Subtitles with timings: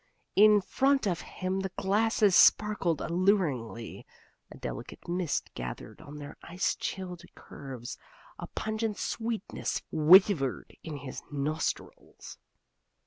[0.35, 4.07] In front of him the glasses sparkled alluringly:
[4.49, 7.99] a delicate mist gathered on their ice chilled curves:
[8.39, 12.39] a pungent sweetness wavered in his nostrils.